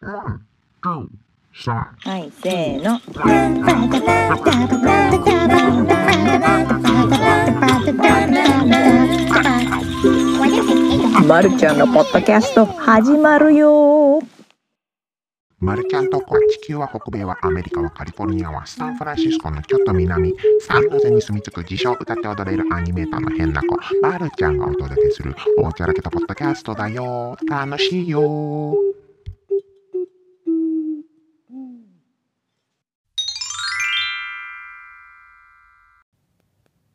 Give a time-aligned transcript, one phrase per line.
[0.00, 0.40] は
[2.18, 3.00] い、せーの。
[11.26, 14.20] まるちゃんのポッドキャスト始まるよ。
[15.58, 23.76] マルちゃんとこは地球は北米はアメリカはカリフォルニアはサンフランシスコのちょっと南サンノゼに住み着く自称歌って踊れるアニメーターの変な子。
[24.00, 27.36] マルちゃんがお届けするおちゃらけたポッドキャストだよ。
[27.48, 28.76] 楽しいよ。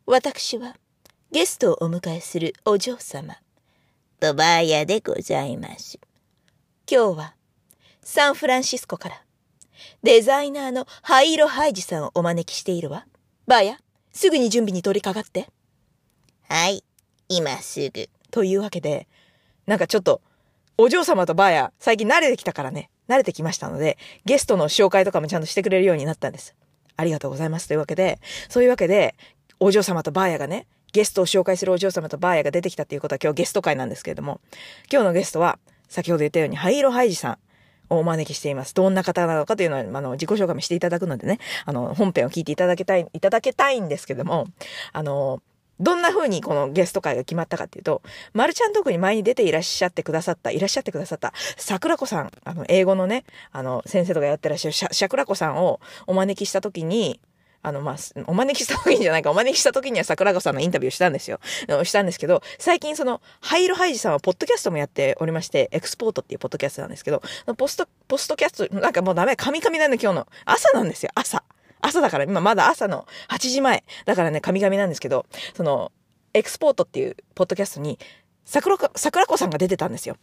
[0.06, 0.76] 私は
[1.32, 3.38] ゲストをお迎えするお嬢様
[4.20, 5.98] とバーヤでございます。
[6.92, 7.36] 今日は
[8.02, 9.24] サンフランシスコから
[10.04, 13.06] デザイナーのハイロハイジさんをお招きしているわ。
[13.48, 13.78] バーヤ、
[14.12, 15.50] すぐに準備に取り掛かって。
[16.50, 16.84] はい、
[17.30, 18.10] 今すぐ。
[18.30, 19.08] というわけで、
[19.68, 20.20] なんかちょっと
[20.78, 26.54] お嬢様とバーヤ、最近慣れてきたからね、慣れてきましたので、ゲストの紹介とかもちゃんとしてくれるようになったんです。
[26.98, 27.70] ありがとうございます。
[27.70, 29.16] というわけで、そういうわけで、
[29.64, 34.42] お嬢様とバーヤがね、ゲストを紹介するお嬢様とバーヤが出てきたっていうことは今日ゲスト会なんですけれども、
[34.92, 37.38] 今日のゲストは、先ほど言ったように、ハイロハイジさん
[37.90, 38.74] をお招きしています。
[38.74, 44.48] どんな方なのかというのは、あの、自己紹介もしていただくのでね、あの、本編を聞いていただきたい、いただけたいんですけども、
[44.92, 45.42] あの、
[45.80, 48.02] どんな風にこのゲスト会が決まったかっていうと、
[48.34, 57.22] マルちゃんトークに前に出ていらっしゃってくださった、いらっしゃってくださった、桜子さん、あの、英語のね、あの、先生とかやってらっしゃる桜子さんをお招きした時に、
[57.64, 57.96] あの、まあ、
[58.28, 61.40] お招きした時にじゃないか、お招きした時には桜子さんのインタビューしたんですよ。
[61.84, 67.24] したんですけど、最近その、ハイロハイジさんはポッドキャストもやっておりまして、エクスポートっていうポッドキャストなんですけど、
[67.58, 70.28] ポスト、ポストキャスト、なんかもうダメ、カミカミなんで今日の。
[70.46, 71.44] 朝なんですよ、朝。
[71.80, 73.86] 朝だから、今まだ朝の8時前。
[74.06, 75.92] だからね、カミカミなんですけど、その、
[76.34, 77.98] エクスポートっていうポッドキャストに、
[78.44, 80.18] 桜子、桜子さんが出てたんですよ。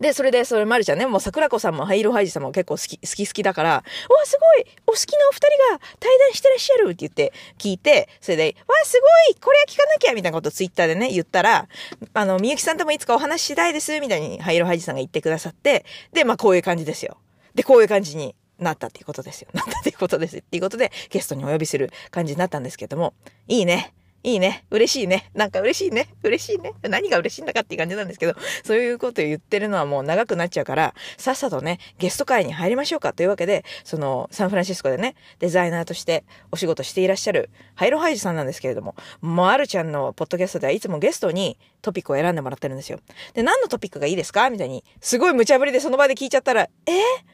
[0.00, 3.84] で、それで、それ、まるちゃんね、もう桜子さんもハイロハイジさんも結構好き、好き好きだから、わ、
[4.24, 11.68] すごいお好きなお二人が対談してらっしゃるって言って聞いて、それで、わ、すごいこれは聞かなきゃみたいなことツイッターでね、言ったら、
[12.14, 17.18] あの、みゆきさんともいつかお話ししたいですみたいにハイロハイジさんが言ってくださって、で、まあこういう感じですよ。
[17.54, 19.48] で、こういう感じになったっていうことですよ。
[19.52, 20.38] なったっていうことです。
[20.38, 23.14] っていうことで、ゲストにお呼びする感じになったんですけども、
[23.48, 23.92] いいね。
[24.24, 24.64] いいね。
[24.70, 25.30] 嬉しいね。
[25.34, 26.08] なんか嬉しいね。
[26.22, 26.74] 嬉しいね。
[26.82, 28.34] 何が嬉しいんだかっていう感じなんですけど、
[28.64, 43.00] そういうことを言ってるのはもう長くなっちゃうから、さっさとね、ゲスト会に入りましょうかというわけで、その、サンフランシスコでね、デザイナーとしてお仕事していらっしゃる、ハイロハイジさんなんですけれども、まるちゃんのポッドキャストではいつもゲストにトピックを選んでもらってるんですよ。
[43.34, 47.31] で、何のトピックがいいですかみたいに、すごい無茶ぶりでその場で聞いちゃったら、えー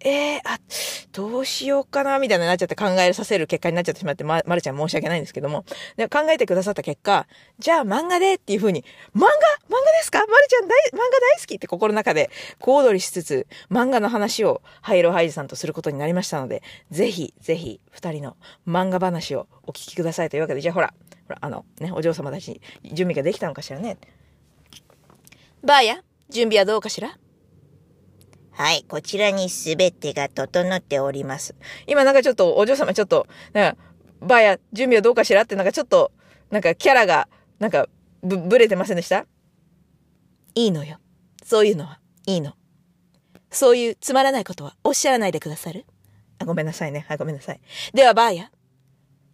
[0.00, 0.60] えー、あ、
[1.12, 5.64] どうしようかな、みたいになっちゃって考えさせる結果になっちゃってしまって、ま、まるちゃん申し訳ないんですけども。
[5.96, 7.26] で考えてくださった結果、
[7.58, 10.18] じゃあ漫画でっていう風に、漫画漫画ですか？
[10.20, 11.00] まるちゃん大、漫画
[11.36, 20.94] 大好きって心の中で小躍りしつつ、漫画の話をハイロハイジさんとすることになりましたので、ぜひ、ぜひ、二人の漫画話をお聞きくださいというわけで、じゃあほら、
[21.26, 23.98] ほら、あの、ね、お嬢様たち、準備ができたのかしらね。
[25.64, 27.18] バーヤ、準備はどうかしら？
[28.58, 31.54] はい、こちらにすべてが整っております。
[31.86, 33.78] 今なんかちょっと、お嬢様ちょっと、なんか、
[34.20, 36.10] バーや準備はどうかしらってなんかちょっと、
[36.50, 37.28] なんかキャラが、
[37.60, 37.86] なんか、
[38.24, 39.26] ぶ、ぶれてませんでした？
[40.56, 40.98] いいのよ。
[41.44, 42.54] そういうのは、いいの。
[43.52, 45.86] そういうつまらないことはおっしゃらないでくださる？
[46.40, 47.06] あ、ごめんなさいね。
[47.08, 47.60] はい、ごめんなさい。
[47.94, 48.50] では、バーや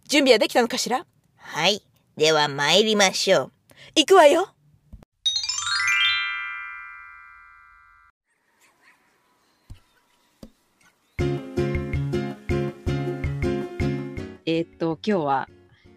[0.07, 1.03] 準備はできたのかしら？
[1.35, 1.81] はい。
[2.15, 3.51] では参りましょう。
[3.95, 4.49] 行くわよ。
[14.47, 15.49] えー、っと、今日は、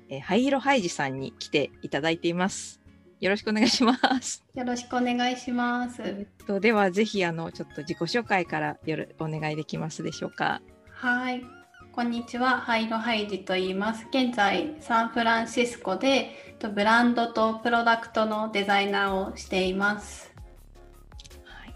[0.09, 2.81] えー、ハイロハイジさんに来ていただいています。
[3.21, 4.43] よろしくお願いします。
[4.55, 6.01] よろしくお願いします。
[6.03, 10.63] えっと、では、ぜひ、あの、ちょっと自己紹介からよろお願いできますでしょうか。
[10.91, 11.45] はい。
[11.93, 14.07] こんにちは、ハイロハイジと言います。
[14.11, 20.28] 現在、サンフランシスコでブランドとプロダクトのデザイナーをしています。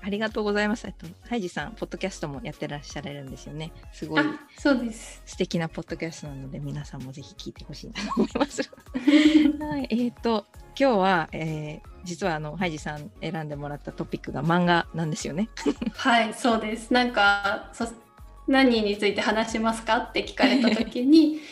[0.05, 0.87] ありがとうございます。
[0.87, 3.73] えっと、ハイジさん、ポッドキャストもやってらっしゃるんですよね。
[3.93, 4.25] すごい。
[4.59, 5.23] そうです。
[5.25, 8.63] 素敵なポッドキャストなので、皆さんもぜひ聞いてほしいなと思います。
[9.65, 10.47] はい、えっ、ー、と、
[10.79, 15.49] 今日は、えー、実はあのハイジさん選んでもらったトピックが漫画なんですよね。
[15.95, 16.93] はい、そうです。
[16.93, 17.87] なんか、そ
[18.49, 21.41] 何について話しますかって聞かれた時に。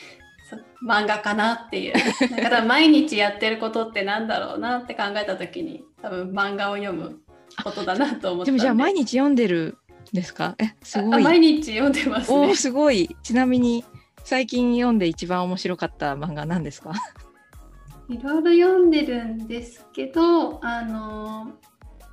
[0.85, 1.93] 漫画かなっていう
[2.37, 7.21] だから毎日やってることってなんだろうなって考えた時に多分漫画を読む
[7.63, 8.53] ことだなと思ってで。
[8.53, 9.79] もじゃあ毎日読んでる
[10.13, 10.55] んですか？
[10.59, 11.23] えすごい。
[11.23, 13.17] 毎日読んでます、ね、おすごい。
[13.23, 13.85] ちなみに
[14.25, 16.93] 最近読んで一番面白かった漫画何ですか？
[18.09, 21.53] いろいろ読んでるんですけどあの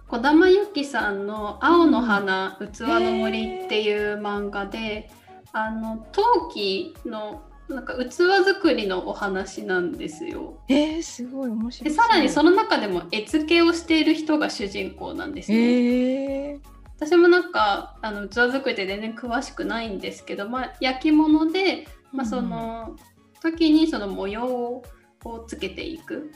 [0.07, 5.09] 児玉由紀さんの「青の花、器の森」っていう漫画で、
[5.51, 8.11] あの陶器のなんか器
[8.45, 10.57] 作りのお話なんですよ。
[10.69, 11.89] えー、すごい面白い。
[11.89, 15.57] でさらにその中でも絵付けをしている人が主人公なんですね。
[15.57, 16.59] えー、
[16.95, 22.95] 私もなんかあの器作りって全然詳しくないんですけど、まあ、焼き物で、まあ、その
[23.41, 24.81] 時にその模様
[25.25, 26.31] をつけていく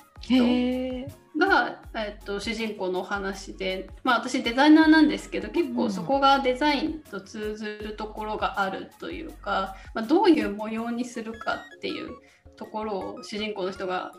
[1.38, 12.10] が、えっと、主人公のお話で、まあ、私デザイナーなんですけど結構そこがデザインと通ずるところがあるというか、まあ、どういう模様にするかっていう
[12.56, 14.12] ところを主人公の人が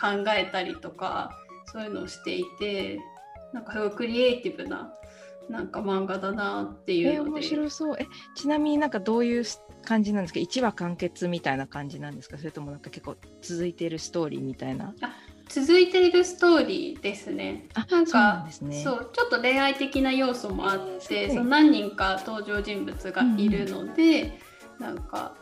[0.00, 1.30] 考えたりとか
[1.66, 2.98] そういうのをしていて
[3.52, 4.92] なんかすごいクリエイティブな
[5.50, 7.42] なんか漫画だなっていうので。
[7.42, 7.96] 白そう。
[7.98, 8.06] え、
[8.36, 9.44] ちなみになんかどういう
[9.84, 10.38] 感じなんですか？
[10.38, 12.38] 一話完結みたいな感じなんですか？
[12.38, 14.94] それともなんか結構続いているストーリーみたいな？
[15.52, 17.66] 続いているストーリーですね。
[17.74, 18.46] あ、なんか。
[18.50, 18.64] そ
[18.94, 24.38] うちょっと恋愛的な要素もあって、その何人か登場人物がいるので、
[24.78, 25.36] なんか、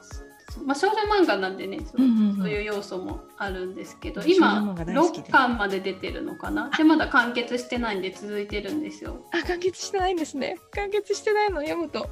[0.51, 6.71] そまあ、少女漫画なんでねそう,、うんうんうんそういう要素もあるんですけど今漫画大好きで6巻まで出てるのかな？
[6.77, 9.25] でまだ完結してないんで続いてるんですよ。
[9.33, 10.59] あ、完結してないんですね。
[10.73, 12.09] 完結してないの読むと。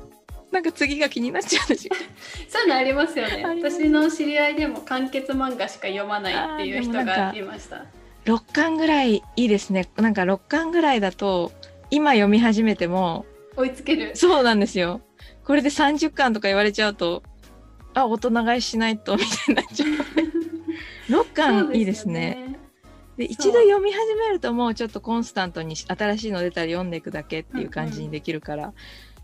[0.51, 1.95] なんか次が気になっちゃうんですよ。
[2.49, 7.85] そういうのありますよね私の知り合いでも完結漫画しか読まないっていう人がいました。
[8.25, 9.89] 6巻ぐらいいいですね。
[9.97, 11.53] なんか6巻ぐらいだと、
[11.91, 13.25] 今読み始めても、
[13.57, 15.01] 追いつけるそうなんですよ。
[15.45, 17.23] これで30巻とか言われちゃうと、
[17.95, 19.89] あ、大人買いしないと、みたいになっちゃう。
[21.09, 22.59] 6巻いいですね。
[23.17, 28.75] でそう一度読み始めるともうちょっとコンスタントに新しいの出たら読んでいくだけっていう感じにできるから、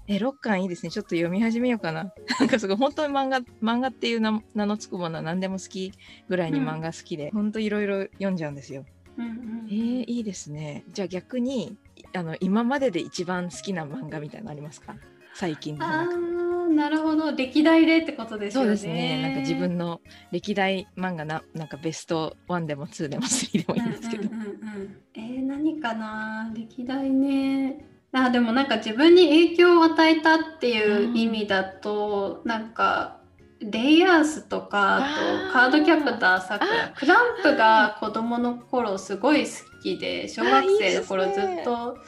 [0.06, 0.90] え6巻いいですね。
[0.90, 2.12] ちょっと読み始めようかな。
[2.40, 5.92] なんかすごい本当に漫画漫画っていう名名のつくものは何でも好き
[6.28, 8.84] ぐらいに漫画好きで、本当いろいろ読んじゃうんですよ。
[9.16, 10.84] うんうんえー、いいですね。
[10.92, 11.76] じゃあ逆に
[12.12, 14.96] あの今までで一番好きな漫画みたいなのありますか？
[15.34, 17.32] 最近のあ中ーなるほど。
[17.32, 18.66] 歴代でってことですよね。
[18.66, 19.22] そうですね。
[19.22, 20.00] なんか自分の
[20.32, 24.50] 歴代漫画ななんかベスト1でも2でも3でもいいんですけど、うんうんうんう
[24.84, 24.96] ん。
[25.14, 26.52] えー、何かな？
[26.54, 33.20] 歴代ねあでもなんか自分に影響を与えたっていう意味だと、なんか
[33.60, 36.66] レイヤースとかあとカードキャプターさく。
[36.66, 39.50] らクランプが子供の頃すごい好
[39.82, 41.98] きで小学生の頃ずっと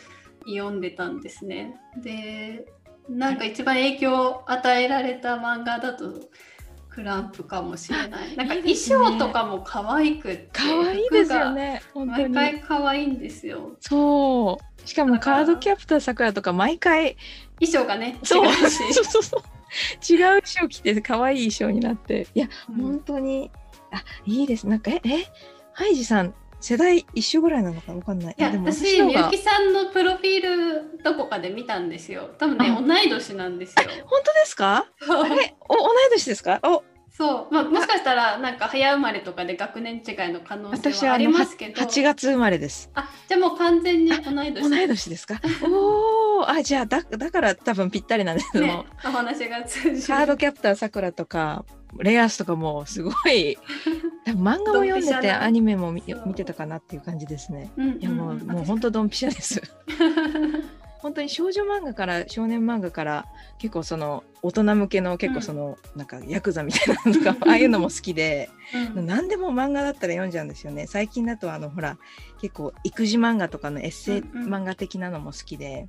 [0.46, 1.76] 読んでたんですね。
[2.02, 2.66] で
[3.08, 6.12] なんか一番影響を与えられた漫画だと
[6.96, 8.34] クランプかもしれない。
[8.38, 11.82] なんか衣装とかも可愛くって可愛いですよね。
[11.94, 12.34] 毎に。
[12.34, 13.76] 回可愛いんですよ。
[13.80, 14.88] そう。
[14.88, 17.18] しかもカードキャプターさくらとか毎回。
[17.60, 18.48] 衣装がね、そう。
[18.50, 19.42] そうそうそう。
[20.10, 22.28] 違う衣装着て可愛い衣装になって。
[22.34, 22.76] いや、うん。
[22.82, 23.50] 本当に。
[23.90, 24.66] あいいです。
[24.66, 25.26] なんかええ？
[25.74, 26.34] ハイジさん
[26.66, 28.34] 世代一緒ぐらいなのかわかんない。
[28.36, 32.30] いや、でも私、みゆきさんのプロフィールどこかで見たんですよ。
[32.38, 32.82] 多分ね、あ。
[32.82, 33.84] 同い年なんですよ。
[34.04, 34.78] 本当ですか？
[35.08, 35.54] あれ？
[35.68, 36.58] お同い年ですか？
[36.64, 36.82] お
[37.16, 41.80] そう、まあ、もしかしたら、なんか早生まれとかで学年違いの可能性はありますけど。
[41.80, 44.68] 8月生まれですあ、じゃあもう完全に同い年。
[44.68, 50.06] 同い年ですかおおあじゃあだだから多分ぴったりなんですけど、ね、お話が通じる。
[50.06, 51.64] カードキャプターさくらとか
[51.98, 53.56] レアスとかもすごい
[54.28, 57.70] 漫画も読んでてアニメも見てたかなっていう感じですね。
[57.78, 59.62] うんうんうん、いやもうもう本当ドンピシャです。
[60.98, 63.26] 本当に少女漫画から少年漫画から
[63.58, 68.48] 結構その大人向けの結構その、なんかヤクザみたいなのとか ああいうのも好きで、
[68.96, 70.86] うん何でも漫画だったら読んじゃうんですよね。
[70.86, 71.98] 最近だとあのほら
[72.40, 75.88] 結構育児漫画とかのエッセイうんうん漫画的なのも好きで。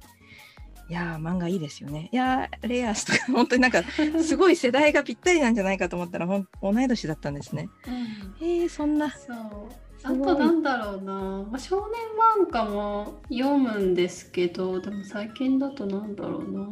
[0.89, 2.07] いやー漫画いいですよね。
[2.13, 3.83] いやーレアスとか本当になんか
[4.23, 7.69] すごい世代がぴったりなんじゃないかと思ったらほん同い年だったんですね。
[7.85, 9.86] うんえー、そんなそう。
[10.03, 16.67] あとなんだろうな、まあ、少年漫画も読むんですけどでも最近だとなんだろうな。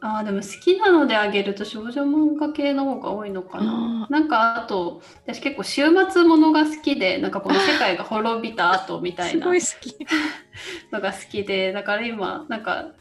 [0.00, 4.06] あーでも好きなのであげると少女漫画系の方が多いのかな。
[4.08, 9.96] あなんかあと私結構週末ものが好きでなんかこの世界が滅びた後みたい すなごい好き。
[10.92, 12.92] のが好きでだから今なんか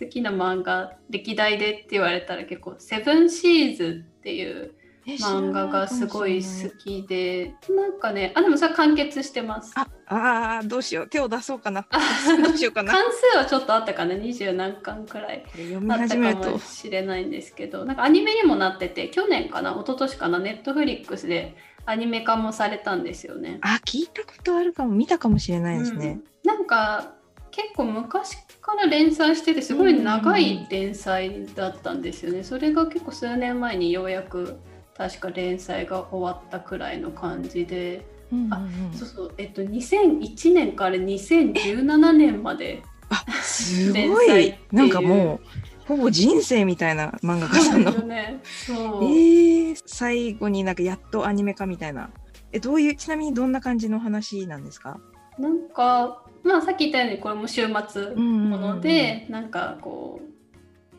[0.00, 4.74] 好きな漫画歴代でって言われたら結構「セブンシーズ」っていう
[5.06, 7.54] 漫画がすごい好きで。
[7.70, 9.72] なんかねあでもそれは完結してます。
[9.74, 11.06] ああーどうしよう。
[11.08, 11.86] 手を出そうかな。
[12.44, 12.92] どうしようかな。
[12.92, 17.84] 関数はちょっとあったかな二十何巻くらいあったかもしれないんですけど。
[17.84, 23.58] なんかアニメにもなってて去年かな一昨年かなネットフリックスでアニメ化もされたんですよね。
[23.62, 24.90] あ聞いたことあるかも。
[24.90, 26.48] 見たかもしれないですね、うん。
[26.48, 27.14] なんか
[27.50, 32.42] 結構昔から連載しててすごい長い連載だったんですよね。
[32.42, 34.58] それが結構数年前にようやく
[34.96, 44.54] 確か連載が終わったくらいの感じで、うんうんうんそうそうえっと2001年から2017年まであ、すごい。
[44.72, 48.40] なんかもう、ほぼ人生みたいな漫画家さんのね。
[48.42, 49.04] そう。
[49.04, 52.08] えー、最後になんかやっとアニメ化みたいな。
[52.52, 54.98] え、どういう、ちなみにどんな感じの話なんですか？
[55.38, 60.26] なんか、まあさっき言ったようにこれも週末もので、うんなんかこう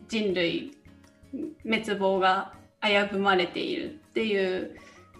[0.08, 0.78] 人類
[1.64, 4.76] 滅亡が危ぶまれているっていう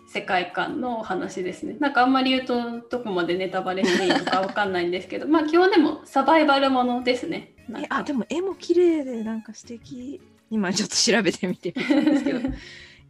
[0.08, 1.76] 世界観のお話ですね。
[1.80, 7.54] なんかあんまり言うとどこまでネタバレしていいのかわかんないんですけど、 まあ基本でもサバイバルものですね。
[7.70, 10.22] え、かあ、でも絵も綺麗でなんか素敵。
[10.52, 12.40] 今ちょっと調べてみてみたんですけど。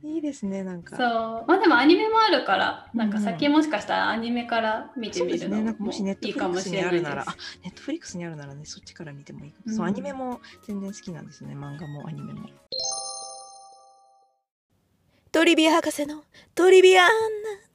[0.05, 0.98] いいですね、なんか。
[0.98, 5.22] そうまあでもアニメもあるからなんかうん先もしかしたらアニメから見て。
[5.24, 9.63] みるのもしネットもいいフリックスかもしれないですにあるなら、あ、ネットフリックスにあるならね、そっちから見てもいいかも。
[9.67, 11.55] うんそう、アニメも全然好きなんですね。
[11.55, 12.50] 漫画もアニメも。
[15.33, 16.23] トリビア博士の
[16.53, 17.11] トリビアンナ、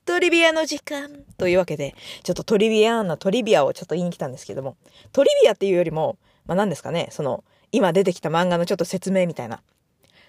[0.05, 1.11] トリビアの時間。
[1.39, 4.77] というわけで、ちょっとトリビアンナ、トリビアをちょっと言いに来たんですけども、
[5.11, 9.61] トリビアっていうよりも、まあ何ですかね、その、今出てきた漫画のちょっと説明みたいな。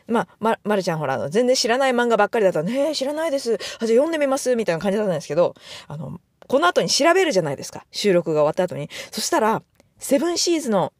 [0.07, 3.53] まあ、ま、まるちゃんほら、あの、全然知らない漫画ばっかりだったら、ね、知らないです。
[3.53, 4.55] あ、じゃあ読んでみます。
[4.55, 5.53] みたいな感じだったんですけど、
[5.87, 7.85] あの、この後に調べるじゃないですか。
[7.91, 8.89] 収録が終わった後に。
[9.11, 9.61] そしたら、
[9.99, 10.93] セブンシーズの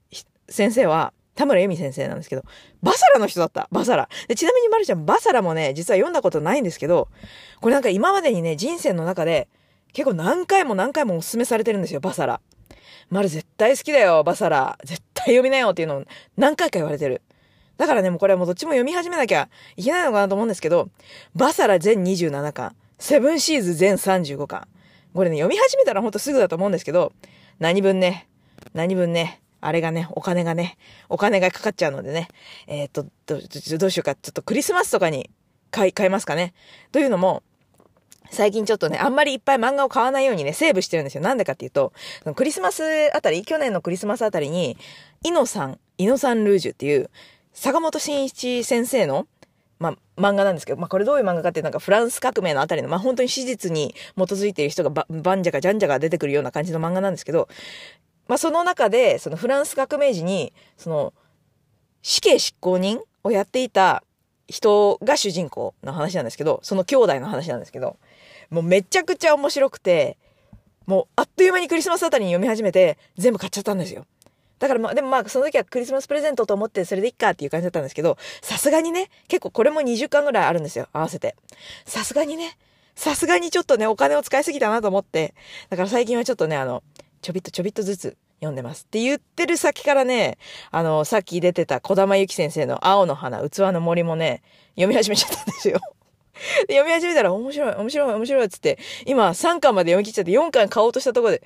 [0.48, 2.44] 先生は、田村由美先生なんですけど、
[2.84, 3.70] バサラの人だった。
[3.72, 4.10] バサラ。
[4.28, 7.08] でちなみにまるちゃん、バサラもね、実は読んだことないんですけど、
[7.62, 9.48] これなんか今までにね、人生の中で、
[9.94, 12.42] 結構何回も何回もお勧めされてるんですよ、バサラ。
[13.10, 14.78] まる絶対好きだよ、バサラ。
[14.84, 16.04] 絶対読みなよっていうのを
[16.36, 17.22] 何回か言われてる。
[17.78, 20.90] だからね、もうこれはもうどっちも読み始めなきゃいけないのかなと思うんですけど、
[21.36, 24.68] バサラ全27巻、セブンシーズ全35巻。
[25.14, 27.14] これね、読み始めたらほんとすぐだと思うんですけど、
[27.60, 28.28] 何分ね、
[28.74, 30.78] 何分ね、あれがね、お金がね、
[31.10, 32.28] お金がかかっちゃうのでね、
[32.68, 35.30] えーっと、どどどうしようか、ちょっとクリスマスとかに
[35.72, 36.54] 買い、買いますかね。
[36.92, 37.44] というのも、
[38.32, 41.24] 最近ちょっとね、あんまりいっぱい漫画を買わないようにね、セーブしてるんですよ。
[41.24, 41.94] なんでかっていうと、
[42.36, 44.78] クリスマスあたり、去年のクリスマスあたりに、
[45.24, 47.10] イノさん、イノさんルージュっていう、
[47.54, 49.28] 坂本慎一先生の、
[49.80, 57.48] まあ、漫画なんですけど、まあ、これどういう漫画かっていうなんかフランス革命のあたりの、まあ、本当に史実に基づいている人がば、ばんじゃかじゃんじゃか出てくるような感じの漫画なんですけど、
[58.30, 61.14] まあ、その中で、そのフランス革命時に、その、
[62.04, 64.04] 死刑執行人をやっていた
[64.48, 67.98] 人が主人公の話なんですけど、その兄弟の話なんですけど、
[68.52, 70.18] もうめちゃくちゃ面白くて、
[70.86, 74.06] もうあっという間にクリスマスあたりに読み始めて、全部買っちゃったんですよ。
[74.60, 81.36] だからまあ、でもまあ、その時はクリスマスプレゼントと思ってそれでいっかっていう感じだったんですけど、さすがにね、結構これも20巻ぐらいあるんですよ、合わせて。
[81.86, 82.60] さすがにね、
[82.96, 85.34] さすがにちょっとね、お金を使いすぎたなと思って、
[85.70, 86.84] だから最近はちょっとね、あの、
[87.22, 88.86] ちょびっとちょびっとずつ読んでます。
[88.86, 90.38] って言ってる先からね、
[90.72, 94.42] あの、さっき出てた小玉ゆき先生の青の花、器の森もね、
[94.76, 95.80] 読み始めちゃったんですよ。
[96.68, 101.44] で読み始めたら面白い、面白い、面白いっつって、今3巻まで読み切っちゃって4巻買おうとしたところで、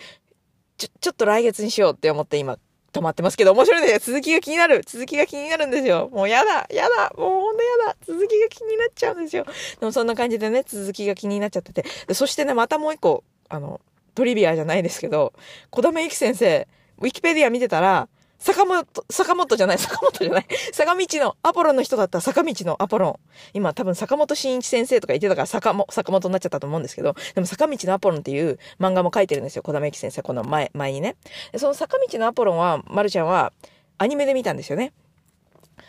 [0.77, 2.57] ちょ、ちょっと来月にしようって思って今
[2.93, 4.11] 止まってますけど、面白いです。
[4.11, 4.83] 続きが気になる。
[4.85, 6.09] 続きが気になるんですよ。
[6.13, 7.95] もうやだ、やだ、もうほんとやだ。
[8.05, 9.45] 続きが気になっちゃうんですよ。
[9.79, 11.83] でもそんな感じでね、続きが気になっちゃってて。
[12.07, 13.81] でそしてね、またもう一個、あの、
[14.15, 15.33] トリビアじゃないですけど、
[15.69, 16.67] 小玉ゆき先生、
[16.99, 18.07] ウィキペディア見てたら、
[18.43, 20.45] 坂本、坂本じゃない、 坂本じゃない。
[20.73, 23.15] 坂道のアポロンの人だった坂道のアポロン。
[23.53, 29.63] 今多分坂本慎一先生とか言ってたから坂も、坂本になっちゃったと思うんですけど、でも坂道のアポロンっていう漫画も書いてるんですよ。
[29.63, 31.15] 小玉ゆき先生、この前、前にね。
[31.55, 33.53] その坂道のアポロンは、まるちゃんは
[33.97, 34.91] アニメで見たんですよね。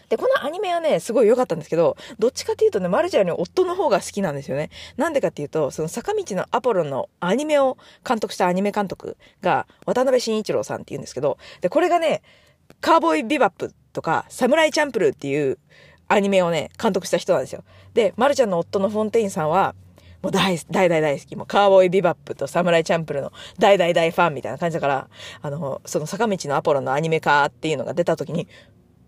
[0.09, 4.71] で、このアニメはね、すごい良かったんですけど、どっちかっていうとね、マルちゃんより夫の方が好きなんですよね。
[4.97, 12.23] なんでかっていうと、その坂道のアポロのアニメを監督したアニメ監督が、渡辺慎一郎さんって言うんですけど、で、これがね、
[12.81, 15.59] カーボーイビバップとか、サムライチャンプルーっていう
[16.09, 17.65] アニメをね、監督した人なんですよ。
[17.95, 19.75] で、マルちゃんの夫のフォンテインさんは、
[20.23, 21.37] もう大、大大大好き。
[21.37, 25.09] もうカーボーイビバップとサムライチャンプルの大大大ファンみたいな感じだから、
[25.43, 28.49] あの、その坂道のアポロのアニメ化っていうのが出た時に、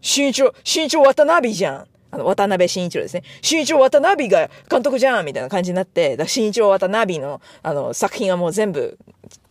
[0.01, 1.87] 新一郎、新一郎渡辺じゃん。
[2.11, 3.23] あの、渡辺新一郎ですね。
[3.43, 8.99] 新一郎渡辺が監督じゃんみたいな感じになって、だ新一郎渡辺の、あの、作品はもう全部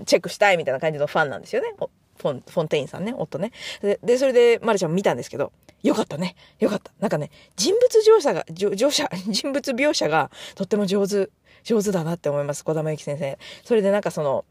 [0.06, 1.74] チェックしたいみたいな感じのファンなんですよね。
[1.78, 3.52] フォン、フォンテインさんね、夫ね。
[3.82, 5.52] で、でそれで、まるちゃん見たんですけど、
[5.84, 6.36] よかったね。
[6.60, 6.92] よかった。
[7.00, 7.84] なんかね、人物
[8.18, 11.30] 描写が、じょ描写、 人物描写がとっても上手、
[11.64, 12.64] 上手だなって思います。
[12.64, 13.38] 小玉ゆき先生。
[13.64, 14.46] それでなんかその、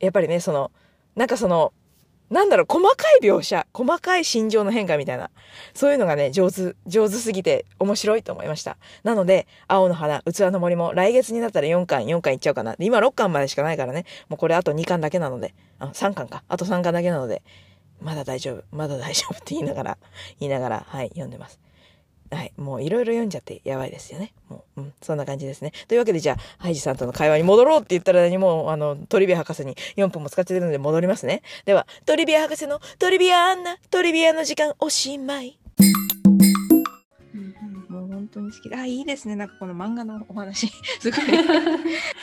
[0.00, 0.72] やっぱりね、その、
[1.14, 1.72] なんかその、
[2.30, 5.30] なんだろう、細かい描写、細かい心情の変化みたいな、
[5.74, 8.76] そういうのがね、上手、上手すぎて面白いと思いました。
[9.04, 12.74] なので、青の花、器の森も来月になったら4巻、4巻いっちゃうかな。
[12.76, 16.42] で今6巻までしかないからね、もうこれあと2巻だけなので、あ、3巻か。
[16.48, 17.42] あと3巻だけなので、
[18.00, 19.98] まだ大丈夫、まだ大丈夫って言いながら、
[20.40, 21.65] 言いながら、はい、読んでます。
[22.30, 22.52] はい。
[22.56, 24.32] もういろいろ読んじゃってやばいですよね。
[24.48, 24.92] もう、うん。
[25.02, 25.72] そんな感じですね。
[25.88, 31.42] というわけでじゃあ、ハイジさんとの会話に戻ろうって言ったら何も、あの、トリビア博士に4分も使ってるので戻りますね。
[31.64, 35.58] では、トリビア博士のトリビアアンナ、トリビアの時間おしまい。
[38.36, 38.76] 当に好きで。
[38.76, 39.36] あ、いいですね。
[39.36, 40.68] なんかこの漫画のお話。
[41.00, 41.20] すごい。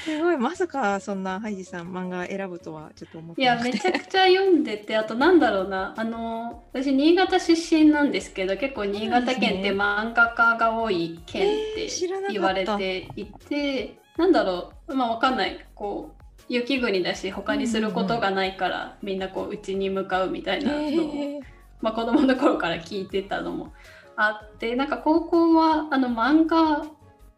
[0.05, 0.37] すごい。
[0.37, 3.87] まさかそんなハイジさん漫画選ぶとはちょっと思っいやてなくて。
[3.89, 11.87] めちゃくちゃ読んでてあとなんだろうなあの私新潟出身なんですけど結構新潟県って漫画家が多い県って
[12.31, 21.39] 言われていて、なんだろうまあわかんないこう雪国だし他にすることがないから、みんなこう家に向かうみたいなのを、えー
[21.81, 23.73] まあ、子供の頃から聞いてたのも
[24.15, 26.85] あってなんか高校はあの漫画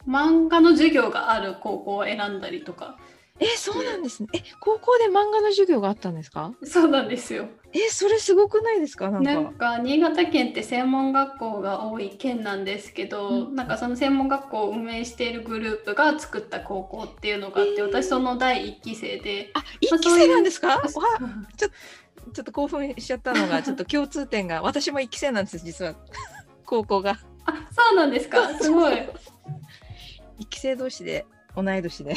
[0.08, 2.98] 漫画の授業がある高校を選んだりとか
[3.38, 4.29] え、そうなんですね。
[4.32, 6.53] え、高校で漫画の授業があったんですか？
[6.63, 7.48] そうなんですよ。
[7.74, 9.12] え、それすごくないですか？
[9.12, 9.34] なんか。
[9.34, 19.50] なんか新潟県って専門学校が多い県なんですけど、うんなんかその専門学校を運営しているグループが作った高校っていうのがあって、えー私その第一期生で。
[19.53, 20.70] あ、一期生なんですか？
[20.79, 20.86] わあ
[21.58, 21.67] ちょ
[22.41, 25.96] っと興奮しちゃったのが、ちょっと共通点が、私も一期生なんです、実は。
[26.65, 27.17] 高校が。
[27.45, 28.57] あそうなんですか？
[28.60, 28.98] すごい。
[30.38, 32.15] 一期生同士で、同い年で。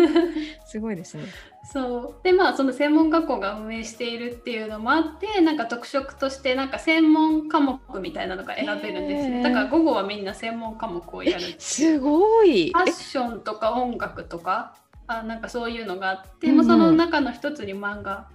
[0.66, 1.24] すごいですね。
[1.70, 12.72] そうでまあその専門学校が運営しているっていうのもあってなんか特色としてなんか専門科目みたいなのが選べるんですねだから午後はみんな専門科目をやるすごい。
[12.72, 14.76] ファッションとか音楽とか？
[15.08, 18.28] あなんかそういうのがあって、うんうその中の一つに漫画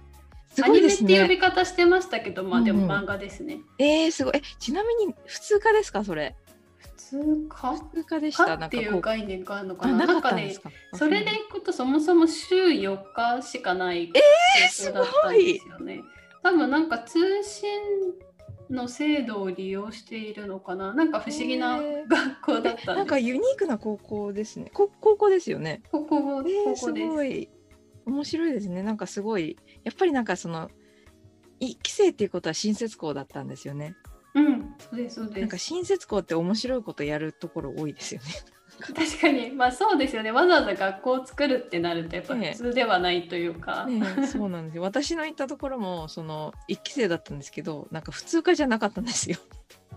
[0.54, 1.14] すアニメっごいですね。
[1.16, 4.36] て呼び方してましたけどまあでうんうんも漫画ですね、えー、すごい。
[4.36, 6.36] え、ちなみに普通科ですか、それ？
[6.78, 7.72] 普通科？
[7.76, 8.58] 普通科でした？
[8.58, 9.00] かっていう。
[9.00, 10.32] 概念があるのかあ、ななんか？
[10.34, 10.54] ね。
[10.94, 16.02] それでいくとそもそも週4日しかないー高校だったんですよね。
[16.42, 17.70] 多分なんか通信
[18.70, 20.92] の制度を利用しているのかな？
[20.94, 23.18] なんか不思議な学校だったなんんか。
[23.18, 24.70] ユニークな高校ですね。
[24.72, 25.82] こ高校ですよね。
[25.92, 27.08] 高校えー、す高校です。
[27.08, 27.48] ごい
[28.06, 28.82] 面白いですね。
[28.82, 30.70] なんかすごいやっぱりなんかその
[31.60, 33.96] 一期生っていうことは新設校だったんですよね。
[34.34, 35.58] うん、そうですそうなんかです。
[35.58, 38.26] 新設校って面白いことやるところ多いですよね。
[38.80, 40.30] 確かにまあそうですよね。
[40.30, 43.86] わざわざ学校を作るってなるとやっぱね普通ではないというか。
[43.86, 44.82] ねえそうなんですよ。
[44.82, 49.38] 私の行ったところもその一期生だったんですけど、なんか普通科じゃなかったんですよ。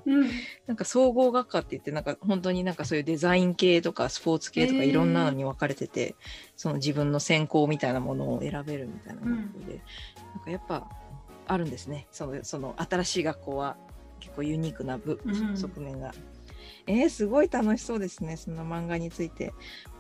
[0.06, 0.30] うん。
[0.68, 6.16] なんか総合学科って言ってなんか本当になんかそういうデザイン系とかスポーツ系とかいろんなのに分かれてて、
[6.56, 9.82] その自分の専攻みたいなものを選べるみたいな学校で、
[10.36, 10.88] なんかやっぱ
[11.48, 12.08] あるんですね。
[12.12, 13.76] そのその新しい学校は
[14.20, 16.14] 結構ユニークな部、うん側面が。
[16.88, 18.38] えー、すごい楽しそうですね。
[18.38, 19.54] その漫画について。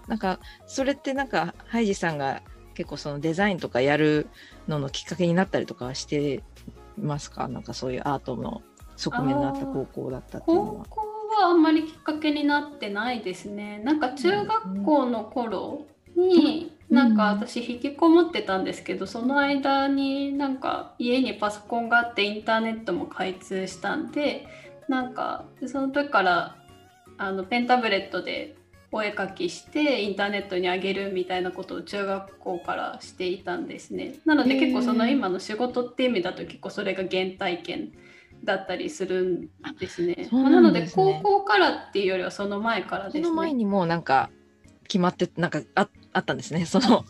[0.08, 2.42] なんかそれってなんかハイジさんが
[2.74, 4.28] 結構そのデザインとかやる
[4.68, 6.44] ののきっかけになったりとかはして
[6.98, 7.48] ますか？
[7.48, 8.62] なんかそういうアートの
[8.96, 10.86] 側面があった高校だったっていうのは。
[10.90, 11.08] 高校
[11.42, 13.80] はあんまりきっかけになってないですね。
[13.84, 24.48] なんか中学校の頃に、うんなんか私引きこもってたんですけど、その間になんか家にパソコンがあってインターネットも開通したんで、
[24.88, 26.56] なんかその時から
[27.18, 28.56] あのペンタブレットで
[28.92, 34.16] お絵描きしてインターネットに上げるみたいなことを中学校からしていたんですね。
[34.26, 37.92] なので結構その今の仕事って意味だと結構それが原体験
[38.44, 39.50] だったりするん
[39.80, 40.28] ですね。
[40.30, 43.56] そうまあなので高校からっていうよりはその前からですその前ね。
[43.56, 44.30] にもうなんか
[44.88, 46.66] 決まってなんかああったんですね。
[46.66, 47.06] その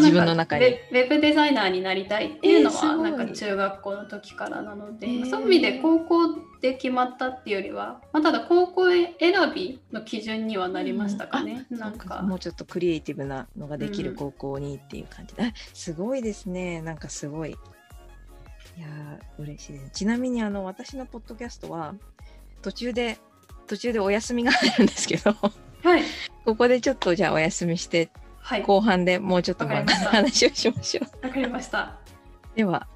[0.00, 0.64] 自分の中に。
[0.64, 5.30] ウェブデザイナーになりたいっていうのえーなんか中学校の時からなので、へー。
[5.30, 6.18] そういう意味で高校
[6.62, 9.08] で決まったっていうよりは、まあ、ただ高校選
[9.54, 11.66] びの基準にはなりましたかね。
[11.70, 11.94] ななん。
[11.94, 12.08] んか。
[12.08, 12.22] か。
[12.22, 14.16] もうちょっとクリエイティブなのができるうん。
[14.16, 15.34] 高校にっていう感じ。
[15.34, 16.80] で、あすごいですね。
[16.82, 17.50] なんかすごい。
[17.50, 19.90] いやー嬉しいです。
[19.90, 21.94] ちなみにあの私のポッドキャストは
[22.62, 23.18] 途中で
[23.66, 25.34] 途中でお休みが入るんですけど
[25.86, 26.02] はい
[26.44, 31.96] ここでちょっとじゃあお休みしてはいわ後半でもうちょっと話をしましょうかりました。
[32.56, 32.88] では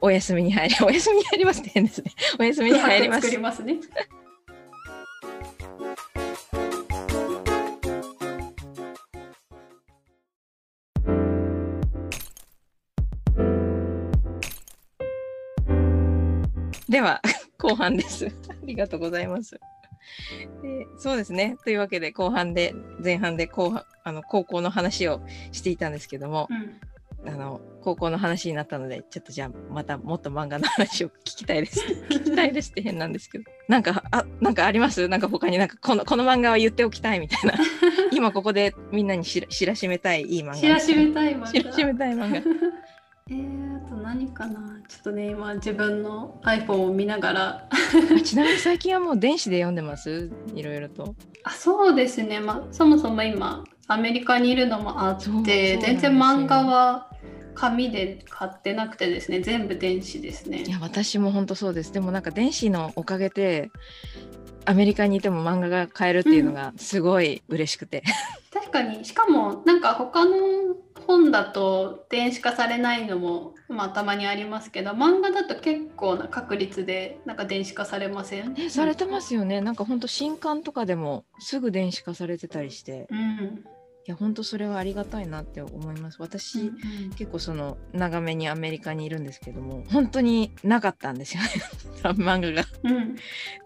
[0.00, 3.76] お休みに入りお休みに入りますって変ですねお休みに入ります作りますね。
[16.88, 17.22] では
[17.58, 18.26] 後半です。
[18.26, 19.60] ありがとうございます。
[20.62, 21.56] でそうですね。
[21.64, 25.20] というわけで後半で前半で後半あの高校の話を
[25.52, 31.80] していたんですけども、うん、あの高校の話になったのでちょっとじゃあまたもっと漫画の話を聞きたいです。
[32.10, 35.08] 聞きたいですって変なんですけど、なんかあなんかあります？
[35.08, 37.54] なんか他になんかこのこの漫画は言っておきたいみたいな。
[38.12, 40.54] 今ここでみんなに知ら知らしめたいいい漫画。
[40.54, 41.46] 知らしめたい漫画。
[41.48, 42.38] 知らしめたい漫画。
[43.30, 43.63] えー、
[44.14, 44.80] 何何かな？
[44.88, 47.68] ちょっとね今自分の iPhone を見ながら。
[47.68, 47.76] あ
[48.22, 50.30] ちなみに最近はもう電子で読んでます？
[50.54, 51.14] いろいろと。
[51.42, 57.10] あそうですね、まあ、そもそも今アメリカにいるのもあって全然漫画は
[57.54, 59.40] 紙で買ってなくてですね。
[59.40, 60.62] 全部電子ですね。
[60.62, 61.92] いや私も本当そうです。
[61.92, 63.70] でもなんか電子のおかげで
[64.64, 68.02] アメリカにいても漫画が買えるっていうのがすごい嬉しくて、
[68.52, 69.04] 確かに。
[69.04, 70.36] しかもなんか他の
[71.06, 78.54] 本だと電子化されないのも、まあ、たまにありますけど漫画だと結構な確率でなんか電子化されません？
[78.54, 79.60] ね、されてますよね。
[79.60, 83.06] なんか本当新刊とかでもすぐ電子化されてたりして。
[83.10, 83.18] うん、
[84.06, 86.16] いや本当それはありがたいなって思います。
[86.20, 91.48] 私、うん結構その長めにアメリカにいるんですけども本当になかったんですよね。
[92.22, 92.68] 漫画が。
[92.84, 93.16] うん。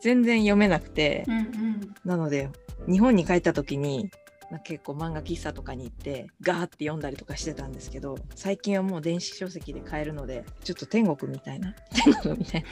[0.01, 1.95] 全然読めなくて、うんうん。
[2.05, 2.51] なので
[2.89, 4.11] 日本に帰った時に
[4.51, 12.69] まあ結構漫画喫茶とかに行ってガーって読んだりとかしてたんですけど最近はもう電子書籍で買えるのでちょっと天国みたいな 天国みたいな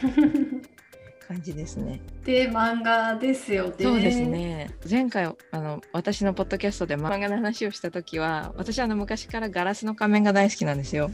[1.28, 2.00] 感じですね。
[2.24, 3.74] で漫画ですよね。
[3.80, 11.10] そうですね前回あの私のポッドキャストで漫画の話をした時は私はあの昔からガラスの仮面が大好きなんですよ。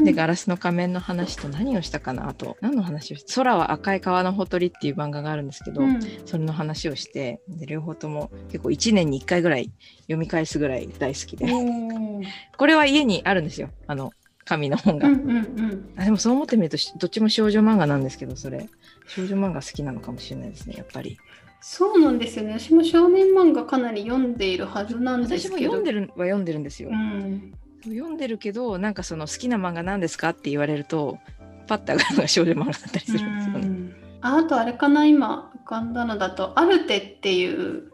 [0.00, 0.04] うん。
[0.04, 2.56] でガラスの仮面の話と何をしたかなあと。
[2.60, 6.00] 何の話をし空は赤い川のほとりっていう漫画があるんですけど、うん。
[6.26, 9.70] それの話をしてで両方とも結構1年に1回ぐらい
[10.02, 11.46] 読み返すぐらい大好きで。
[11.46, 12.22] うん
[12.56, 13.70] これは家にあるんですよ。
[13.86, 14.12] あの
[14.44, 15.92] 紙の本が、うんうん。
[15.96, 18.68] あでもそう思ってみるとしどっちも少女漫画なんですけどそれ。
[19.06, 21.18] 少女漫画好きなのかもしれないですねやっぱり。
[21.60, 22.58] そうなんですよね。
[22.58, 25.54] 私も少年漫画かなり読んでいるはずなんですけど。
[25.56, 27.54] 私も読んでるは読んでるんですよ、うん。
[27.84, 31.18] 読んでるけどなんかその好きな漫画なんですかって言われると
[31.66, 33.30] パッて上がるのが少女漫画だったりする。
[33.30, 33.94] んですよね、うん。
[34.20, 37.92] ああとあれかな今浮かんだのだと「アルテ」っていう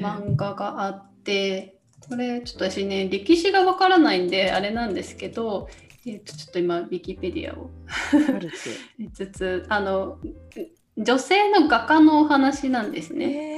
[0.00, 1.76] 漫画があって
[2.08, 5.68] これちょっと私ね歴史がわからないんであれなんですけど、
[6.06, 7.70] えっとちょっと今ウィキペディアを
[8.98, 9.66] 見つつ。
[9.68, 10.18] あの
[10.96, 13.49] 女性の画家のお話なんですね。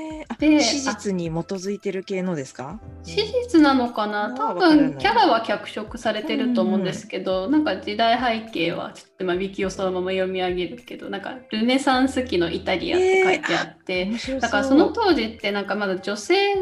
[0.61, 2.81] 史実に基づいてる系のですか？
[3.05, 4.35] 史実なのかな？
[4.37, 14.41] 多分キャラは脚色されてると思うんですけど、なんか時代背景はちょっと今ウィキをそのまま読み上げるけどなんかルネサンス期のイタリアって書いてあって、面白そう。
[14.41, 16.55] だからその当時ってなんかまだ女性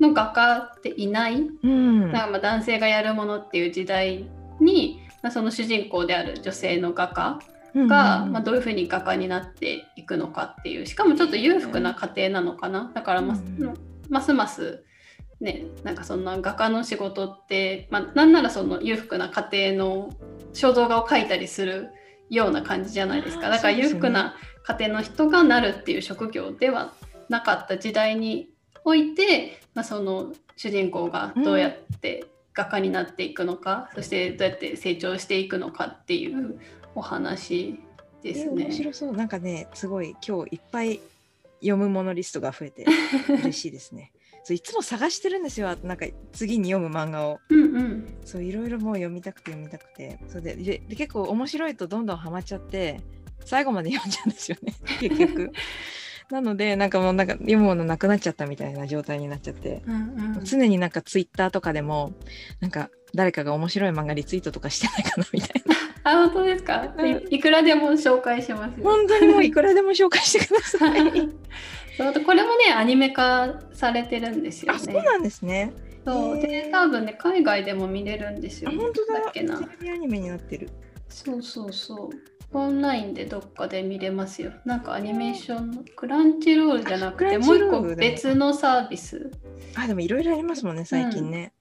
[0.00, 2.12] の画家っていない、うん。
[2.12, 4.28] なんかまあ男性がやるものっていう時代
[4.60, 7.38] に、まあ、その主人公である女性の画家
[7.74, 12.90] が、まあ、どういうふうに画家になっていくのかっていうしかもちょっと裕福な家庭なのかな。
[12.94, 13.74] だからます,、うん。
[14.08, 14.84] ますます
[15.40, 20.10] ねなんかそんな画家の仕事って、まあ、なんならその裕福な家庭の
[20.52, 21.90] 肖像画を描いたりする
[22.28, 23.48] ような感じじゃないですか。
[23.48, 26.92] だから裕福な家庭の人がなるっていう職業では
[27.28, 28.50] なかった時代に
[28.84, 36.58] おいて、まあ、その主人公がどうやって画家になっていくのか、そしてどうやって成長していくのかっていう
[36.94, 37.78] お話
[38.22, 38.72] ですえー面ね。
[38.72, 39.12] 白そう。
[39.12, 41.00] なんかねすごい今日いっぱい
[41.60, 42.86] 読むものリストが増えて
[43.28, 44.12] 嬉しいですね。
[44.42, 45.76] そういつも探してるんですよ。
[45.82, 47.40] なんか次に読む漫画を。
[47.50, 48.14] うんうん。
[48.24, 50.18] そういろいろもう読みたくて読みたくて。
[50.28, 53.00] それででで結構面白いとどんどんハマっちゃって
[53.44, 54.74] 最後まで読んじゃうんですよね。
[55.00, 55.52] 結局。
[56.30, 59.82] なのでなんかもうなんか読むものなくなっちゃったみたいな状態になっちゃって。
[59.86, 62.12] うんうん、常になんかツイッターとかでも
[62.60, 68.84] なんか誰かが面白い漫画リツイートとかしてないかなみたいなあ、本当ですか、うんいいくらでも紹介しますよ。
[68.84, 71.28] 本当にもういくらでも紹介してください
[71.96, 75.02] そうこれもね、アニメ化されてるんですよあそうね。
[75.02, 75.72] なんですね
[76.04, 79.64] そうで、多分ね、海外でも見れるんですよ、あ本当だっけなテ。
[79.64, 80.70] レビアニメになってる
[81.08, 82.10] そうそうそう。
[82.52, 84.52] オンラインでどっかで見れますよ。
[84.64, 89.30] なんかアニメーションのクランチロールじゃなくて、もう一個別のサービス。
[89.76, 91.52] あでもいろいろありますもんね最近ね、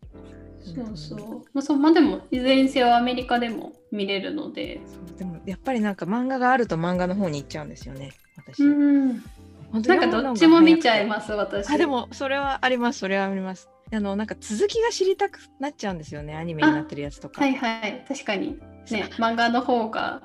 [0.61, 1.19] そうそう。
[1.53, 4.81] まあ、そうまあ、でも、いずれにせよアメリカでも見れるので。
[5.17, 9.23] でもやっぱりなんか漫画があると漫画の方に行っちゃうんですよね私、うん。
[9.71, 11.69] なんかどっちも見ちゃいますす、私。
[11.69, 18.05] あでもそれはありますそれはありますあのなんか続きが知りたくなっちゃうんですよねアニメになってるやつとか、はいはい。
[18.07, 18.57] 確かに。
[18.89, 20.21] ね、漫画の方が。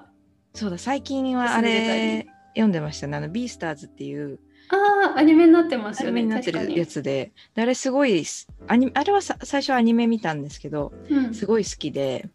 [0.54, 4.38] そうだ最近はあれり読んでましたねあのビースターズっていう
[4.74, 6.28] ああ、アニメになってますアニメよね。
[6.28, 6.86] になってるや。
[6.86, 12.28] つでであれすごいすアニあれはさ最初アニメ見たんですけどうんすごい好きで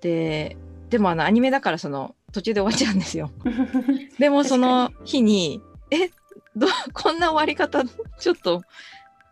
[0.00, 0.56] で
[0.88, 3.30] でもあのアニメだからその途中で終わっちゃうんですよ
[4.18, 6.10] でもその日にえ
[6.56, 7.84] どこんな終わり方
[8.18, 8.62] ちょっと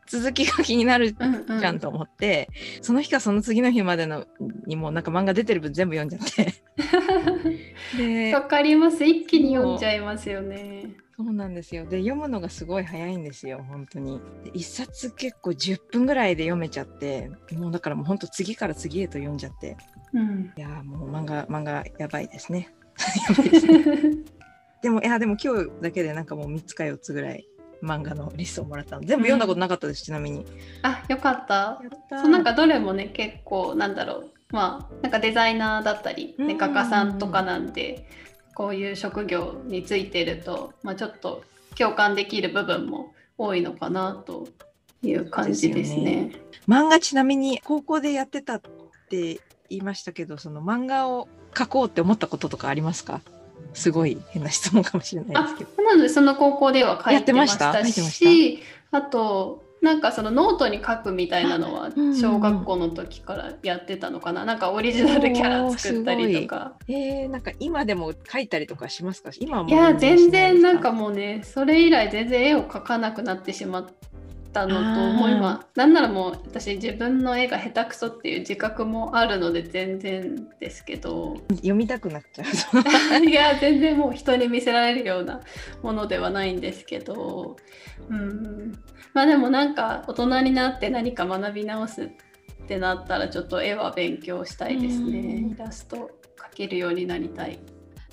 [0.09, 2.49] 続きが気になるうんうんじゃんと思って、
[2.81, 4.25] その日かその次の日までの
[4.67, 6.55] にもなんか漫画出てる分全部読んじゃって
[8.31, 9.05] でわかります。
[9.05, 10.95] 一気に読んじゃいますよね。
[11.19, 19.77] そうなんですよで読むのがすごい早いんですよ本当にで一冊結構10分ぐらいで読めちゃってもうだからもう本当次から次へと読んじゃって
[20.13, 20.53] うん。
[20.57, 22.73] いやーもう漫画漫画やばいですね。
[23.43, 23.85] ですね
[24.81, 27.49] でもいやでも今日だけでなんかもう3つか4つぐらい
[27.83, 30.45] 漫画のリストをもらったの全部読んだことなかったです、ちなみに。
[30.83, 31.81] あ、よかった。
[32.11, 38.09] そうなんかどれもね結構なんだろうまあなんかデザイナーだったり、ね、うん画家さんとかなんで
[38.59, 41.45] こういう職業についてると、まあ、ちょっと
[41.79, 44.49] 共感できる部分も多いのかなと
[45.01, 46.33] いう感じですですよね。
[46.67, 48.61] 漫画ちなみに高校でやってたっ
[49.09, 49.41] て
[49.71, 53.21] 言いましたけどその漫画を描こうって思ったこととかありますか？
[53.75, 55.83] すごい変な質問かもしれないであすけど。
[55.85, 66.73] なのでその高校では書いてましたしあとなんかそのノートに書くみたいなのは うんうん小学校の時からやってたのかな、なんかオリジナルキャラ作ったりとか。
[66.89, 69.31] えー、なんか今でも描いたりとかしますか？
[69.39, 73.87] 今はもういや全然なんしかもうねそれ以来全然絵を描かなくなってしまっ
[74.59, 81.37] たのともう今なんならもう私自分の絵が下手くそっていう自覚もあるので全然ですけど。
[81.51, 82.45] 読みたくなっちゃ
[83.21, 83.23] う。
[83.25, 85.41] いや全然もう人に見せられるような
[85.83, 87.57] ものではないんですけど。
[88.09, 88.73] うん。
[89.15, 92.11] まあでもなんか大人になって何か学び直すっ
[92.67, 95.19] てなったらちょっと絵は勉強したいですね。
[95.19, 95.51] うん。
[95.53, 97.59] イラスト描けるようになりたい。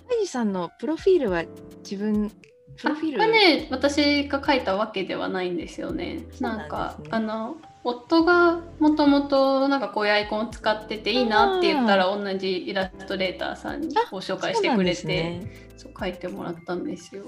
[0.07, 1.43] ハイジさんのプロフィールは
[1.83, 2.31] 自分
[2.77, 6.25] プロフィールあこれね私が書いたわけではないんですよね。
[6.39, 17.25] なんかあの夫がもともとなんかこういうアイコンを使ってていいなって言ったら同じイラストレーターさんにご紹介してくれてそうねそう書いてもらったんですよ。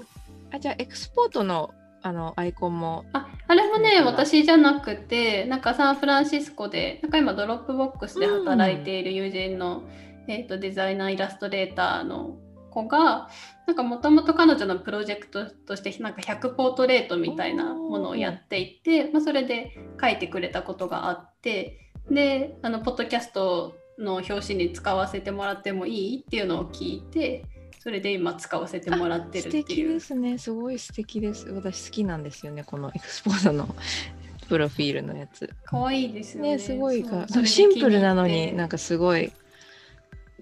[0.50, 9.82] あじゃあエクスポートのあのアイコンもああれもね私じゃなくてなんかサンフランシスコでなんか今 Dropbox で働いている友人の、
[10.28, 12.36] えー、とデザイナーイラストレーターの
[12.82, 13.28] 子が
[13.66, 27.44] なんかもともと彼女のプロジェクトとしてなんか100ポートレートみたいなものをやっていて、まあ、それで書いてくれたことがあってであのポッドキャストの表紙に使わせてもらってもいいっていうのを聞いて
[27.80, 29.64] それで今使わせてもらってる素っていう。
[29.64, 30.38] 敵ですね。
[30.38, 31.48] すごい素敵です。
[31.50, 32.64] 私好きなんですよね。
[32.64, 33.74] このエクスポートの
[34.48, 35.48] プロフィールのやつ。
[35.64, 36.50] 可愛いですよね。
[36.52, 37.04] ねすごい
[37.44, 39.32] シンプルなのになんかすごい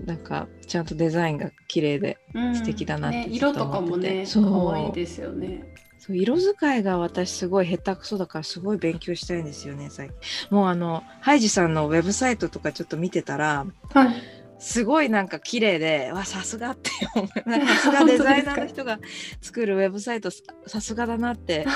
[0.04, 2.18] なんかちゃんとデザインが綺麗で
[2.54, 5.64] 素敵だなってっ色とと思っててかもね可愛いですよね。
[5.98, 10.16] そう色使いが私すごい下手くそだからすごい勉強したいんですよね最近
[10.50, 14.35] もうあのハイジさんのウェブサイトとかちょっと見てたらはい。
[14.58, 18.98] すごいなんか綺麗でわさすがって 思うなんかさすがデザイナーの人が
[19.42, 21.66] 作るウェブサイトささすがだなって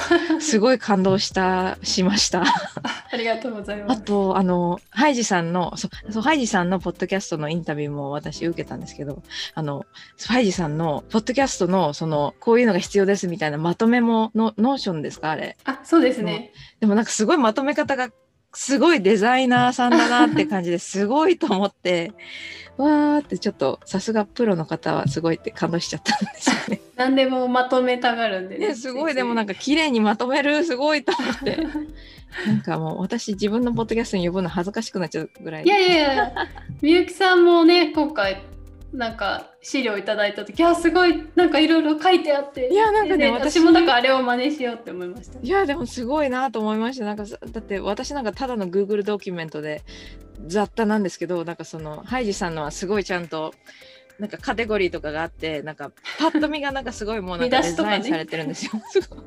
[0.41, 2.43] すごい感動したしました
[3.13, 4.03] ありがとうございまあす。
[4.03, 5.89] とあのハイジさんのそ
[6.19, 9.23] うハイジさんのポッドキャストのインタビューも私受けたんですけど
[9.55, 9.85] あの
[10.27, 15.57] ハイジさんのポッドキャストのそのこういうのが必要ですみたいなまとめもの Notion ですかあれ？
[15.65, 16.53] あ、そうですね。
[16.81, 18.09] でもなんかすごいまとめ方が
[18.53, 22.13] すごいデザイナーさんだなって感じですごいと思って
[22.77, 26.81] わーってちょっとさすがプロの方はすごいって感動しちゃったんですよね。
[26.97, 28.69] 何でもまとめたがるんでね。
[28.69, 31.59] ねすごいでもなんか綺麗にまとめるすごいと思って
[32.47, 36.33] なんかもう私自分のポッドキャストに呼ぶの恥ずかしくなっちゃうぐらいいやいやいや、
[36.81, 38.43] みゆきさんもね、今回、
[38.93, 42.69] なんか資料いただいた時、いや、すごい、なんかいろいろ書いてあって。
[42.69, 45.39] いやなんかねで私私もなんかあれを真似しようって思いました。
[45.39, 49.83] いやでもすごいなと思いましたなんかさだって私なんかただの Google ドキュメントで
[50.47, 53.53] 雑多なんですけどなんかそのハイジさんのはすごいちゃんと
[54.19, 58.73] なんかカテゴリーとかがあってなんかパッと見がなんかすごいもうなんかデザインされてるんですよ。
[58.91, 59.19] すごい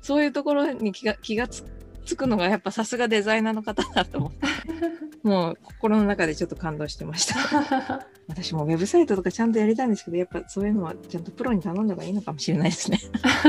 [0.00, 1.64] そういうところに気が気がつ
[2.06, 4.46] つくのがやっぱさすがデザイナーの方だと思って
[5.22, 7.36] もう心の中でちょっと感動してました。
[8.28, 12.98] 私もウェブサイトとかちゃんとやりたいんですけどやっぱそういうのはちゃんとプロに頼んだ方がいいのかもしれないですね。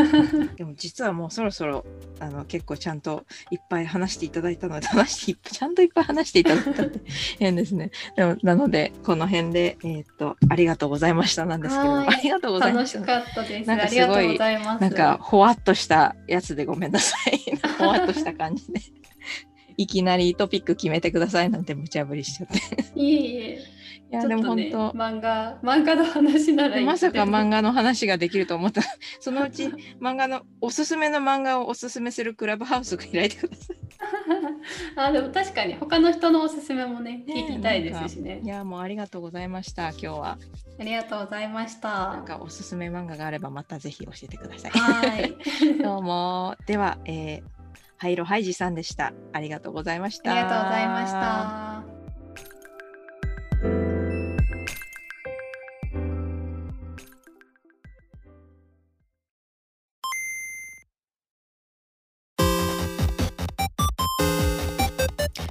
[0.56, 1.84] でも実はもうそろそろ
[2.20, 7.00] あの結構ちゃんといっぱい話していただいたので話してちゃんといっぱい話していただいたって
[7.40, 7.90] 変ですね。
[8.16, 13.06] でもなのでこの辺でえーっとありがとうございましたなんですけれどありがとうございま楽しした。
[13.06, 13.68] かったです。
[13.68, 14.38] なんかすごい。
[14.38, 17.42] なんかほわっとしたやつでごめんなさい。
[17.78, 18.80] ほわっとした感じで。
[19.78, 23.00] いきなりトピック決めてくださいなんて無茶ぶりしちゃって。
[23.00, 23.78] いえいえ。
[24.10, 27.58] いやでも本当、漫画、漫画の話ならまさか漫画。
[27.58, 28.82] 画の話ができると思った。
[29.20, 29.66] そのうち
[30.00, 33.78] 漫画のおすすめの漫画をおすすめするクラブハウスが開いてください。
[34.96, 38.48] あ、でも確かに他の人のおすすめもね、ね聞きたいですしねい。
[38.48, 40.38] やもうありがとうございました今日は。
[40.80, 41.90] ありがとうございました。
[41.90, 44.72] なんかおすすめ漫画があればまたぜひ教えてください。
[44.72, 45.36] はい。
[45.84, 47.57] どうもでは、えー、
[48.00, 49.14] ハイロハイジさんでした。
[49.34, 50.32] ありがとうございました。
[50.32, 51.68] ありがとうございました。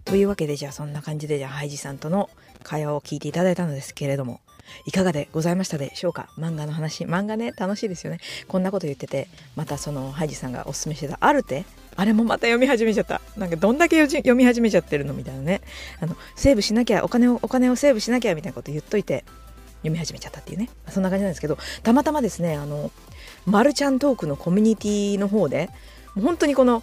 [0.04, 2.30] というわけで、じゃあそんな感じで、じゃあハイジさんとの
[2.62, 4.40] 会話を聞いていただいたのですけれども、
[4.84, 6.28] いかがでございましたでしょうか？
[6.38, 7.04] 漫画の話。
[7.04, 8.20] 漫画ね、楽しいですよね。
[8.48, 11.64] こんなこと言ってて、またそのハイジさんがおすすめしてたアルテ
[11.96, 13.20] あれもまた読み始めちゃった。
[13.36, 15.62] なんかどんだけ読み始めちゃってるのみたいなね。
[16.00, 19.24] あの、セーブしなきゃ、お金を、お金をセーブしなきゃみたいなこと言っといて、
[19.78, 20.68] 読み始めちゃったっていうね。
[20.88, 22.90] そんな感じなんですけど、たまたまですね、あの、
[23.46, 25.70] マルちゃんトークのコミュニティの方で、
[26.14, 26.82] 本当にこの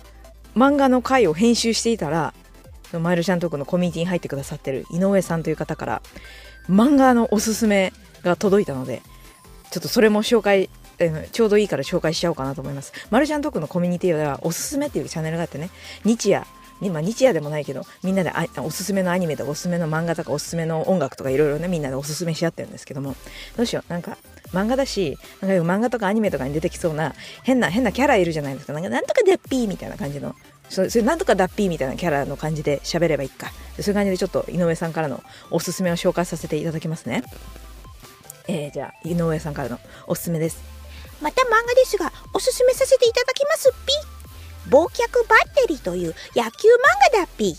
[0.56, 2.34] 漫画の回を編集していたら、
[2.94, 6.02] マルちゃんトークのコミュニティに入ってくださってる井上さんという方から、
[6.70, 9.02] 漫画のおすすめが届いたので、
[9.72, 12.94] ちょっとそれも紹介、えちょうどいいから紹介しちゃおうかなと思います。
[13.10, 15.70] マルちゃんトークのコミュニティでは、おすすめっていうチャンネルがあってね、
[16.04, 16.46] 日夜、
[16.90, 23.16] 今日夜でもないけどみんなでおすすめのアニメとかおすすめの漫画とかおすすめの音楽とかいろいろねみんなでおすすめし合ってるんですけども
[23.56, 24.18] どうしようなんか
[24.52, 30.36] 漫画だしなんか漫画とかアニメとかに出てきそうな変な変なキャラいるじゃないですかなんかなんとかダッピーみたいな感じの
[30.70, 33.52] それなんとかダッピーみたいなキャラの感じで喋ればいいか。
[33.80, 37.24] そういう感じでちょっと井上さんからのおすすめを紹介させていただきますね。
[38.48, 40.64] えー、じゃあ井上さんからのおすすめです。
[41.22, 43.72] また漫画ですがおすすめさせていただきます。
[43.86, 43.94] ピ
[44.70, 47.56] 忘却バッテリーという野球漫画だっぴ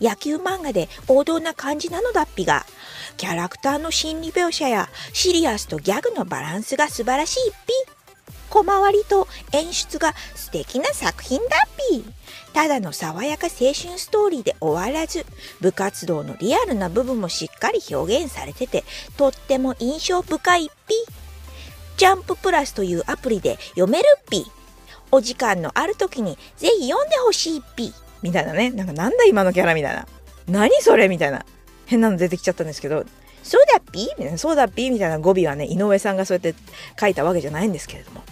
[0.00, 2.66] 野球漫画で王道な感じなのだっぴが。
[3.16, 7.50] キャラクターの心理描写やシリアスとギャグのバランスが素晴らしい。
[7.50, 7.52] っ
[7.86, 7.95] ぴ
[8.56, 12.02] 小回りと演出が素敵な作品だっぴ。
[12.54, 15.26] ただの爽やか青春ストーリーで終わらず
[15.60, 18.84] 部活動のリアルな部分もしっかり表現されてて
[19.18, 20.94] とっても印象深いっぴ。
[21.98, 24.46] ジャンププラスというアプリで読めるっぴ。
[25.12, 27.92] お時間のある時にぜひ読んでほしいっぴ。
[28.22, 28.70] みたいなね。
[28.70, 30.06] なんかなんだ今のキャラみたいな。
[30.48, 31.44] 何それみたいな。
[31.84, 33.04] 変なの出てきちゃったんですけど。
[33.42, 34.06] そうだっぴ？
[34.18, 34.38] みたいな。
[34.38, 34.90] そうだっぴ？
[34.90, 36.58] みたいな語尾はね井上さんがそうやって
[36.98, 38.24] 書いたわけじゃないんですけれども。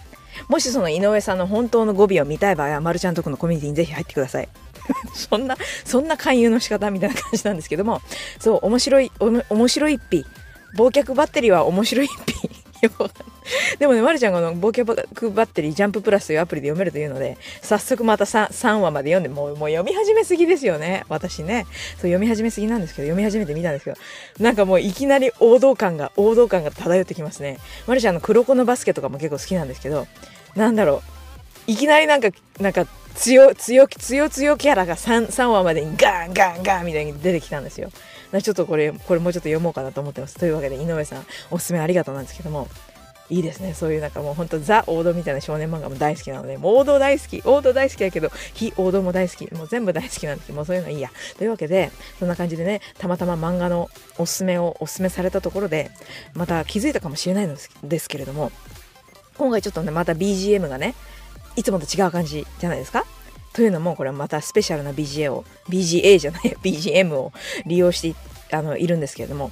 [0.48, 4.48] もしその井上さんの本当の語尾を見たい場合は、まるちゃんとこのコミュニティにぜひ入ってください。
[5.14, 8.02] そんな、そんな勧誘の仕方みたいな感じなんですけども、
[8.38, 10.26] そう、面白い、おも面白い一匹。
[10.76, 12.64] 忘却バッテリーは面白い一匹。
[13.78, 21.04] でもね、まるちゃんがの忘却バッテリージャンププラスというアプリで読めるというので、早速また 3, 3話まで読んで、もうもう読み始めすぎですよね。
[21.08, 21.66] 私ね。
[21.66, 23.96] そう読み始めすぎなんですけど、読み始めてみたんですけど、
[24.38, 27.58] なんかもういきなり王道感が、王道感が漂ってきますね。
[27.86, 30.06] まるちゃんの黒子のバスケとかも結構好きなんですけど、
[30.56, 31.02] なんだろ
[31.68, 31.70] う。
[31.70, 32.28] いきなりなんか、
[32.60, 37.90] なんか強、強、強、強キャラが 3, 3話までにガンガンガンみたいに出てきたんですよ。
[38.42, 40.36] ちょっとこれ、これもうちょっと読もうかなと思ってます。
[40.36, 42.68] というわけで、井上さん、おすすめありがとうなんですけども、
[43.30, 43.72] いいですね。
[43.72, 47.42] そういうなんかもう本当ザ王道みたいな少年漫画も大好きなので、王道大好き。
[47.44, 49.50] 王道大好きだけど、非王道も大好き。
[49.54, 51.10] もう全部大好きなんですけど、もうそういうのいいや。
[51.38, 53.88] というわけで、そんな感じでね、たまたま漫画の
[54.18, 55.90] おすすめをおすすめされたところで、
[56.34, 58.52] また気づいたかもしれないのですけれども、
[59.36, 60.94] 今回ちょっとね、また BGM がね、
[61.56, 63.04] いつもと違う感じじゃないですか？
[63.52, 67.32] というのも、これはまたスペシャルな BGA を、BGA じゃない、 BGM を
[67.66, 68.14] 利用して
[68.56, 69.50] あのいるんですけれども、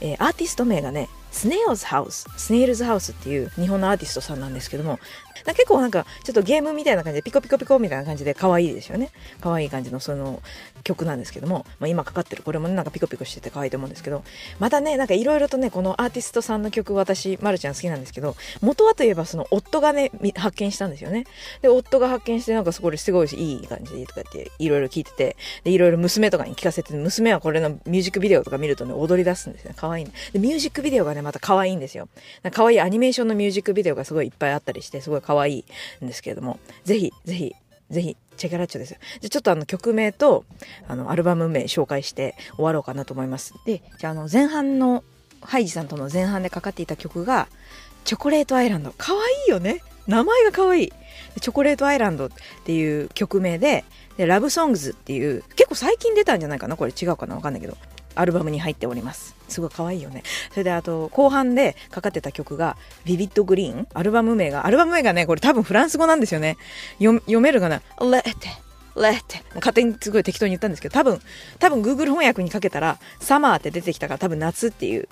[0.00, 4.98] えー、アーティスト名がね、スネイルズハウス、スネイルズハウスっていう日本のアーティストさんなんですけども、
[5.46, 9.10] 結構なんかちょっとゲームみたいな感じでピコピコピコみたいな感じで可愛いですよね。
[9.40, 10.42] 可愛い感じのその
[10.84, 14.22] 曲なんですけども、まあ、今かかってるこれもねなんかピコピコしてて可愛いと思うんですけど、
[14.58, 21.24] またね、なんかいろいろとね、このアーティストさんの曲私、まるちゃん好きなんですけど、元はといえばその夫がね、発見したんですよね。
[21.62, 29.76] で、夫が発見してなんかそこですごいいい感じとかっていろいろ聞いてて、で、いろいろ娘とかに聞かせて、娘はこれのミュージックビデオとか見るとね、踊り出すんですよね。
[29.78, 32.08] 可愛い、で、ミュージックビデオがね、また可愛いんですよ。
[32.52, 35.64] 可愛いアニメーションのミュージックビデオがすごいいっぱいあったりして、すごい可愛い
[36.04, 37.54] んですけれども、ぜひ、ぜひ、
[37.90, 38.98] ぜひ、チェケラッチョですよ。
[39.20, 40.44] じゃちょっとあの曲名と、
[40.88, 43.54] あの、アルバム名紹介して終わろうかなと思います。
[43.64, 45.04] で、じゃああの、前半の、
[45.40, 47.48] ハイジさんとの前半でかかっていた曲が、
[48.04, 48.92] チョコレートアイランド。
[48.92, 49.82] かわいよね。
[50.06, 50.92] 名前がかわいい。
[51.40, 52.30] チョコレートアイランドっ
[52.64, 53.84] ていう曲名で、
[54.16, 56.76] で、ラブソングズっていう、結構最近出たんじゃないかな？
[56.76, 57.34] これ違うかな？
[57.34, 57.76] わかんないけど。
[58.14, 59.34] アルバムに入っております。
[59.48, 60.22] すごい可愛いよね。
[60.50, 63.88] それであと、後半でかかってた曲が、ビビッドグリーン。
[63.94, 66.56] アルバム名が、アルバム名がね、これ多分フランス語なんですよね。
[66.98, 67.82] 読めるかな？
[68.00, 68.32] レテ、
[68.96, 69.42] レテ。
[69.56, 71.20] 勝手にすごい適当に言ったんですけど、多分、
[71.58, 75.08] 多分 Google 翻訳にかけたら、サマーって出てきたから多分夏っていう、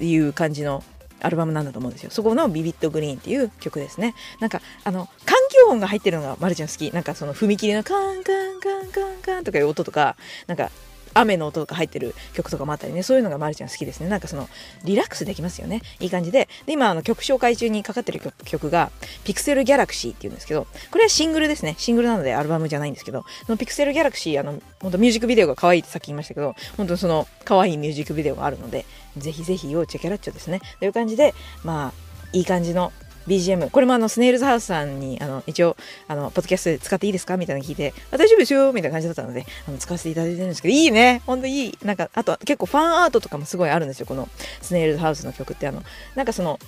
[0.00, 0.84] いう感じの
[1.20, 2.10] アルバムなんだと思うんですよ。
[2.10, 4.14] そこのビビッドグリーンっていう曲ですね。
[4.40, 6.90] なんか、あの、環境音が入ってるのがマルちゃん好き。
[6.92, 10.70] なんかその踏切のカンカンカンカンカンとかいう音とか、なんか
[11.14, 14.08] 雨の音とか入ってる曲とかもあったりね、そういうのがまるちゃん好きですね。
[14.08, 14.48] なんかその、
[14.84, 15.82] リラックスできますよね。
[16.00, 16.48] いい感じで。
[16.66, 18.90] で、今、あの、曲紹介中にかかってる曲が、
[19.24, 21.74] ピクセルギャラクシーっていうんですけど、これはシングルですね。
[21.78, 28.84] シングルなのでアルバムじゃないんですけど、そのピクセルギャラクシー、あの、本当ミュージックビデオが可愛いってさっき言いましたけど、本当その、可愛いミュージックビデオがあるので、
[29.16, 30.60] ぜひぜひ要チェケラッチョですね。
[30.80, 32.92] という感じで、まあ、いい感じの
[33.26, 35.76] BGM これもあのスネイルズハウスさんにあの一応
[36.08, 41.22] あのポッドキャストで使っていいですかみたいなの聞いてあ大丈夫ですよみたいな感じだったのであの使わせていただいてるんですけどいいね。
[41.26, 41.78] ほんといい。
[41.84, 44.28] なんかあと結構ファンアートとかもすごいあるんですよこの
[44.60, 45.66] スネイルズハウスの曲って。
[45.66, 45.82] あの
[46.14, 46.58] なんかその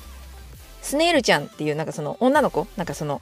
[0.83, 2.67] スネイルちゃんっていうなんかその女の子？
[2.77, 3.21] なんかその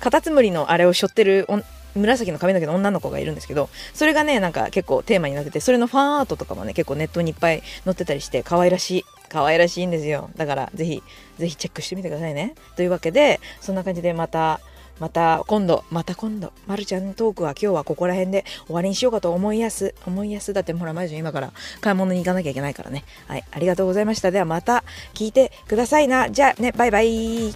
[0.00, 1.46] カタツムリのあれを背負ってる
[1.94, 10.28] 紫の髪の毛の女の子がいるんですけどそれがねなんか結構テーマになっててそれのファンアートとかもね結構ネットにいっぱい載ってたりして可愛らしい可愛らしいんですよ。
[10.36, 11.02] だからぜひ
[11.38, 12.54] ぜひチェックしてみてくださいね。
[12.76, 14.60] というわけでそんな感じでまた
[14.98, 23.04] また今度また今度まるちゃんトークは今日はここら辺で終わりにしようかと思いやす思いやすだってほらまるちゃん今から買い物に行かなきゃいけないからね。
[23.26, 24.30] はいありがとうございました。
[24.30, 26.30] ではまた聞いてくださいな。
[26.30, 27.54] じゃあねバイバイ。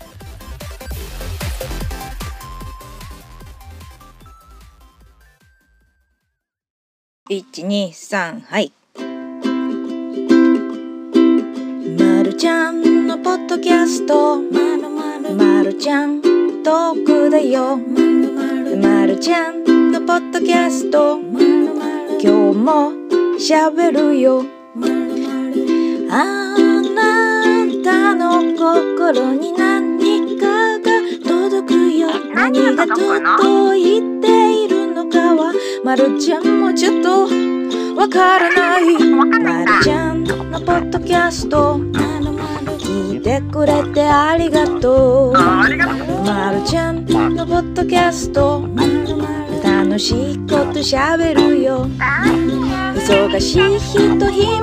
[7.31, 8.84] 123はい。
[12.35, 14.43] るちゃんのポッドキャスト。
[14.43, 16.21] まるまるまるちゃん
[16.65, 17.77] トークだよ。
[17.77, 21.21] まるまるまるちゃんのポッドキャスト。
[21.21, 24.45] まるまる今日もしゃべるよ。
[24.75, 26.51] まるまるあ
[26.93, 27.45] な
[27.85, 30.91] たの心に何かが
[31.23, 35.53] 届くよ何が届いているのかは？
[35.85, 37.29] まるちゃんもちょっと
[37.95, 38.93] わからない。
[39.09, 39.25] ま
[39.65, 41.79] るちゃんのポッドキャスト
[43.25, 45.33] てくれてありがとう。
[45.33, 45.67] ま
[46.53, 48.69] るちゃんのポッドキャスト。
[49.63, 51.87] 楽しいことしゃべるよ。
[52.95, 54.61] 忙しい人暇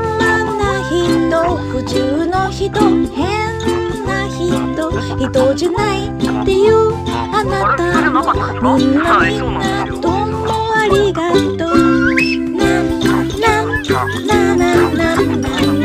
[0.59, 2.70] な人普通の人
[3.09, 3.57] 変
[4.05, 6.12] な人人じゃないっ
[6.45, 6.93] ていう
[7.34, 7.82] あなた。
[8.62, 11.76] もみんなみんなどうもありがとう。
[12.62, 13.74] なんなん
[14.28, 15.81] ななななな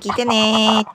[0.00, 0.88] 聞いてね